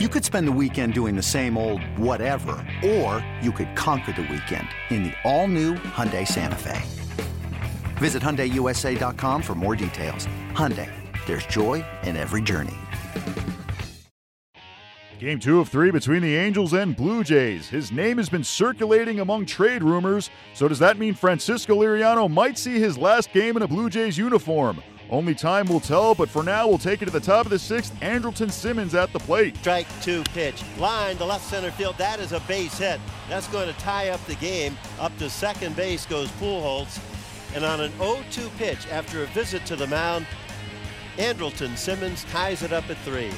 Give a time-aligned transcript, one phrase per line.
[0.00, 4.22] You could spend the weekend doing the same old whatever, or you could conquer the
[4.22, 6.82] weekend in the all-new Hyundai Santa Fe.
[7.98, 10.26] Visit HyundaiUSA.com for more details.
[10.50, 10.90] Hyundai,
[11.26, 12.74] there's joy in every journey.
[15.20, 17.68] Game two of three between the Angels and Blue Jays.
[17.68, 22.58] His name has been circulating among trade rumors, so does that mean Francisco Liriano might
[22.58, 24.82] see his last game in a Blue Jays uniform?
[25.14, 27.58] Only time will tell, but for now, we'll take it to the top of the
[27.60, 27.94] sixth.
[28.00, 29.56] Andrelton Simmons at the plate.
[29.58, 30.60] Strike two pitch.
[30.76, 31.96] Line to left center field.
[31.98, 32.98] That is a base hit.
[33.28, 34.76] That's going to tie up the game.
[34.98, 36.98] Up to second base goes Pujols.
[37.54, 40.26] And on an 0-2 pitch, after a visit to the mound,
[41.16, 43.30] Andrelton Simmons ties it up at three.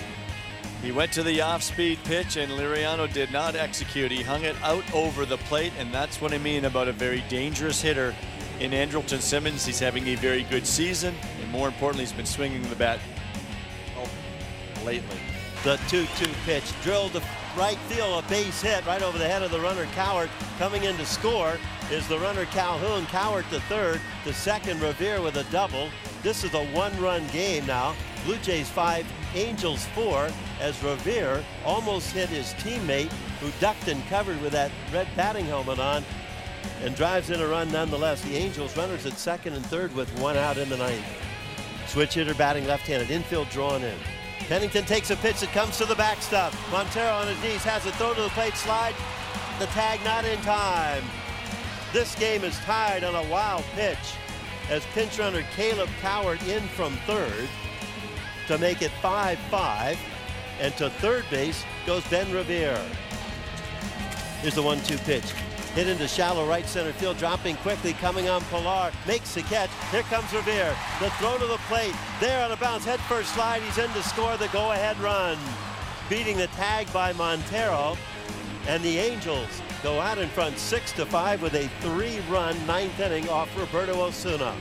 [0.82, 4.10] He went to the off-speed pitch, and Liriano did not execute.
[4.10, 7.22] He hung it out over the plate, and that's what I mean about a very
[7.28, 8.14] dangerous hitter
[8.60, 9.64] in Andrelton Simmons.
[9.64, 13.00] He's having a very good season, and more importantly, he's been swinging the bat
[14.84, 15.18] lately.
[15.64, 17.22] The 2-2 pitch drilled to
[17.56, 20.28] right field, a base hit right over the head of the runner Cowart.
[20.58, 21.58] Coming in to score
[21.90, 23.06] is the runner Calhoun.
[23.06, 25.88] Cowart to third, to second Revere with a double.
[26.22, 27.94] This is a one-run game now.
[28.24, 30.28] Blue Jays five, Angels four,
[30.60, 35.78] as Revere almost hit his teammate who ducked and covered with that red batting helmet
[35.78, 36.04] on
[36.82, 38.22] and drives in a run nonetheless.
[38.22, 41.04] The Angels runners at second and third with one out in the ninth.
[41.86, 43.96] Switch hitter batting left-handed, infield drawn in.
[44.48, 46.52] Pennington takes a pitch that comes to the backstop.
[46.70, 48.94] Montero on his knees has a throw to the plate slide.
[49.58, 51.02] The tag not in time.
[51.92, 53.98] This game is tied on a wild pitch
[54.68, 57.48] as pinch runner Caleb Cowart in from third
[58.48, 59.96] to make it 5-5.
[60.60, 62.80] And to third base goes Ben Revere.
[64.40, 65.34] Here's the one-two pitch.
[65.76, 69.68] Hit into shallow right center field, dropping quickly, coming on Pilar, makes the catch.
[69.90, 70.74] Here comes Revere.
[71.00, 71.94] The throw to the plate.
[72.18, 73.60] There on a bounce, head first slide.
[73.60, 75.36] He's in to score the go-ahead run.
[76.08, 77.98] Beating the tag by Montero.
[78.66, 83.28] And the Angels go out in front six to five with a three-run ninth inning
[83.28, 84.56] off Roberto Osuna.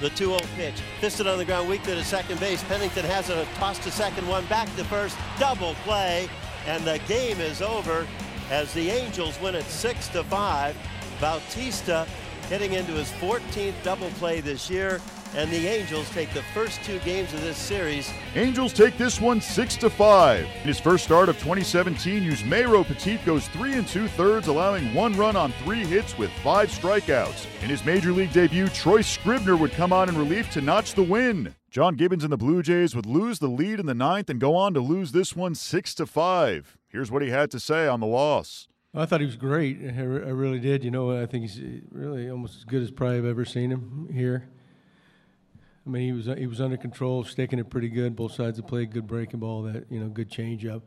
[0.00, 2.62] The 2-0 pitch, fisted on the ground, weak to the second base.
[2.62, 6.28] Pennington has a toss to second, one back to first, double play,
[6.68, 8.06] and the game is over
[8.50, 10.76] as the Angels win it six to five.
[11.20, 12.06] Bautista
[12.48, 15.00] hitting into his 14th double play this year,
[15.34, 18.12] and the Angels take the first two games of this series.
[18.34, 20.44] Angels take this one six to five.
[20.44, 25.16] In his first start of 2017, Yusmeiro Petit goes three and two thirds, allowing one
[25.16, 27.46] run on three hits with five strikeouts.
[27.62, 31.02] In his major league debut, Troy Scribner would come on in relief to notch the
[31.02, 31.54] win.
[31.70, 34.54] John Gibbons and the Blue Jays would lose the lead in the ninth and go
[34.54, 36.76] on to lose this one six to five.
[36.94, 38.68] Here's what he had to say on the loss.
[38.94, 39.80] I thought he was great.
[39.82, 40.84] I, re- I really did.
[40.84, 41.60] You know, I think he's
[41.90, 44.48] really almost as good as probably I've ever seen him here.
[45.84, 48.64] I mean, he was he was under control, sticking it pretty good, both sides of
[48.64, 50.82] the play, good breaking ball, that you know, good changeup.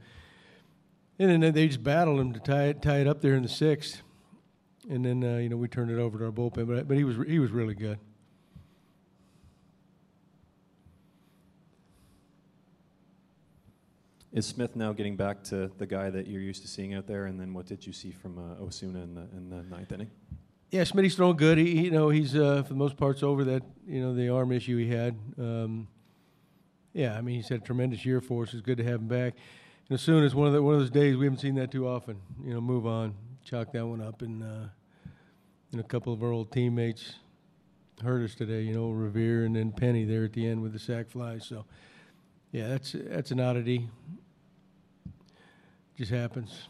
[1.20, 3.50] And then they just battled him to tie it tie it up there in the
[3.50, 4.02] sixth,
[4.90, 6.68] and then uh, you know we turned it over to our bullpen.
[6.68, 8.00] But but he was he was really good.
[14.34, 17.26] Is Smith now getting back to the guy that you're used to seeing out there?
[17.26, 20.12] And then what did you see from uh, Osuna in the in the ninth inning?
[20.70, 21.58] Yeah, Smitty's throwing good.
[21.58, 24.52] He, you know, he's uh, for the most parts over that you know the arm
[24.52, 25.18] issue he had.
[25.38, 25.88] Um,
[26.94, 28.54] yeah, I mean he's had a tremendous year for us.
[28.54, 29.36] It's good to have him back.
[29.88, 31.72] And as soon as one of the, one of those days we haven't seen that
[31.72, 32.20] too often.
[32.44, 34.68] You know, move on, chalk that one up, and uh,
[35.72, 37.16] and a couple of our old teammates
[38.04, 38.62] hurt us today.
[38.62, 41.46] You know, Revere and then Penny there at the end with the sac flies.
[41.46, 41.66] So,
[42.52, 43.90] yeah, that's that's an oddity.
[45.98, 46.68] Just happens.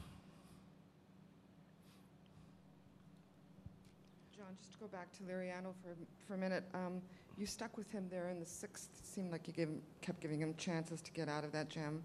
[4.35, 5.95] John, just to go back to Liriano for,
[6.25, 6.63] for a minute.
[6.73, 7.01] Um,
[7.37, 8.89] you stuck with him there in the sixth.
[8.97, 9.69] It seemed like you gave
[10.01, 12.03] kept giving him chances to get out of that jam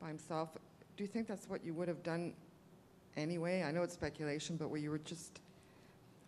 [0.00, 0.50] by himself.
[0.96, 2.32] Do you think that's what you would have done
[3.16, 3.62] anyway?
[3.62, 5.40] I know it's speculation, but where you were just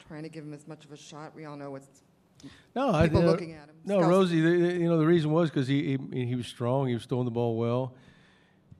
[0.07, 1.35] trying to give him as much of a shot.
[1.35, 2.03] We all know what's
[2.75, 3.77] No, I, people know, looking at him.
[3.85, 4.41] No, Rosie.
[4.41, 6.89] The, the- you know the reason was because he, he he was strong.
[6.89, 7.95] He was throwing the ball well.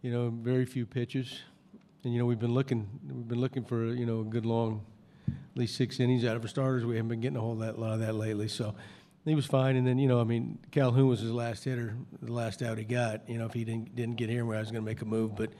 [0.03, 1.41] You know, very few pitches,
[2.03, 4.85] and you know we've been looking we've been looking for you know a good long,
[5.29, 6.85] at least six innings out of our starters.
[6.85, 8.49] We haven't been getting a whole that lot of that lately.
[8.49, 8.75] So
[9.25, 9.77] he was fine.
[9.77, 12.85] And then you know I mean Calhoun was his last hitter, the last out he
[12.85, 13.29] got.
[13.29, 15.37] You know if he didn't didn't get here, I was going to make a move,
[15.37, 15.51] but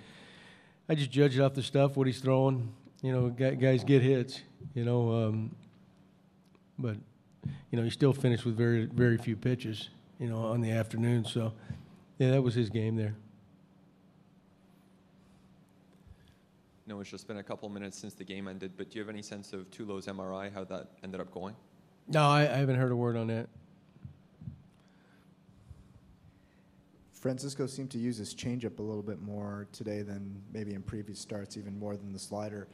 [0.89, 2.73] I just judged off the stuff what he's throwing.
[3.01, 4.41] You know, guys get hits.
[4.75, 5.55] You know, um,
[6.79, 6.97] but
[7.71, 11.25] you know, he still finished with very very few pitches, you know, on the afternoon.
[11.25, 11.53] So,
[12.19, 13.15] yeah, that was his game there.
[16.87, 19.09] No, it's just been a couple minutes since the game ended, but do you have
[19.09, 21.57] any sense of Tulo's MRI, how that ended up going?
[22.09, 23.49] No, I, I haven't heard a word on that.
[27.13, 31.19] Francisco seemed to use his changeup a little bit more today than maybe in previous
[31.19, 32.69] starts, even more than the slider.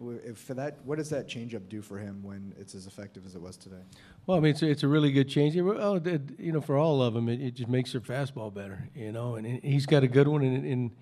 [0.00, 3.34] If for that, what does that changeup do for him when it's as effective as
[3.34, 3.82] it was today?
[4.26, 5.56] Well, I mean, it's a, it's a really good change.
[5.56, 8.88] Oh, it, you know, for all of them, it, it, just makes their fastball better.
[8.94, 10.92] You know, and he's got a good one in, in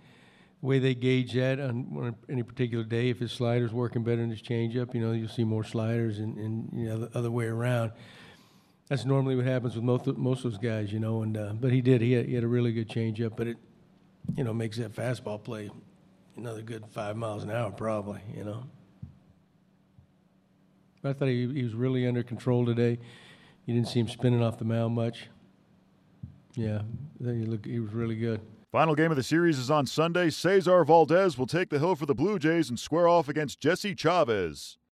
[0.63, 3.11] the way they gauge that on, on any particular day.
[3.11, 6.39] If his slider's working better than his changeup, you know, you'll see more sliders, and,
[6.39, 7.93] and you know, the other way around
[8.89, 11.23] that's normally what happens with most of, most of those guys, you know.
[11.23, 12.01] And uh, but he did.
[12.01, 13.57] He had, he had a really good changeup, but it,
[14.37, 15.71] you know, makes that fastball play
[16.37, 18.65] another good five miles an hour, probably, you know.
[21.07, 22.99] I thought he, he was really under control today.
[23.65, 25.29] You didn't see him spinning off the mound much.
[26.55, 26.83] Yeah,
[27.21, 27.67] he looked.
[27.67, 28.41] He was really good.
[28.73, 30.31] Final game of the series is on Sunday.
[30.31, 33.95] Cesar Valdez will take the hill for the Blue Jays and square off against Jesse
[33.95, 34.79] Chavez.